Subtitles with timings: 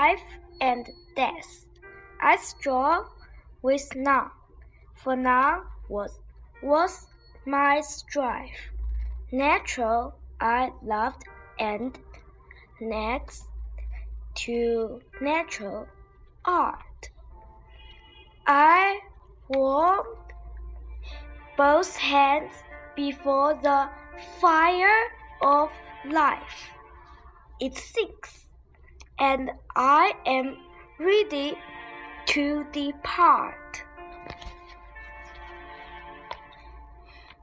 [0.00, 0.28] life
[0.60, 1.66] and death.
[2.22, 3.06] I strove
[3.62, 4.30] with none,
[5.02, 6.12] for none was,
[6.62, 7.06] was
[7.46, 8.60] my strife.
[9.32, 11.24] Natural I loved,
[11.58, 11.98] and
[12.80, 13.44] next
[14.46, 15.86] to natural
[16.44, 17.02] art.
[18.46, 19.00] I
[19.48, 20.32] warmed
[21.56, 22.54] both hands
[22.96, 23.80] before the
[24.40, 25.02] fire
[25.42, 25.68] of
[26.06, 26.60] life.
[27.60, 28.46] It sinks,
[29.20, 30.56] and I am
[30.98, 31.56] ready
[32.26, 33.54] to depart.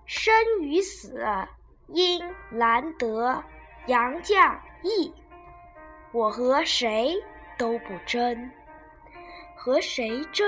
[0.05, 1.23] 生与死，
[1.87, 3.43] 因难得。
[3.85, 5.13] 杨绛义，
[6.11, 7.15] 我和谁
[7.57, 8.51] 都不争，
[9.55, 10.45] 和谁争，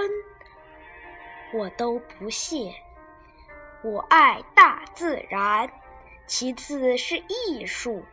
[1.54, 2.74] 我都不屑。
[3.82, 5.72] 我爱大自然，
[6.28, 8.04] 其次是艺术。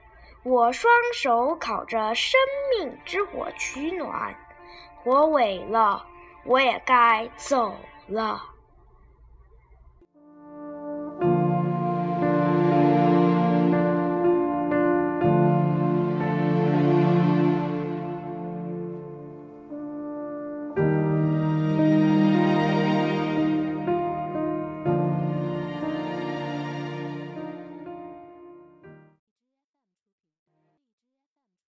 [0.49, 2.39] 我双手烤着生
[2.71, 4.33] 命之火取暖，
[5.03, 6.07] 火萎了，
[6.45, 7.75] 我也该走
[8.07, 8.41] 了。